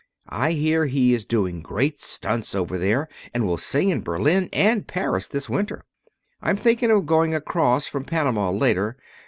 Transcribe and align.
I 0.33 0.53
hear 0.53 0.87
he 0.87 1.13
is 1.13 1.25
doing 1.25 1.61
great 1.61 1.99
stunts 1.99 2.55
over 2.55 2.75
there, 2.75 3.07
and 3.35 3.45
will 3.45 3.59
sing 3.59 3.91
in 3.91 4.01
Berlin 4.01 4.49
and 4.51 4.87
Paris 4.87 5.27
this 5.27 5.47
winter. 5.47 5.85
I'm 6.41 6.57
thinking 6.57 6.89
of 6.89 7.05
going 7.05 7.35
across 7.35 7.85
from 7.85 8.05
Panama 8.05 8.49
later. 8.49 8.97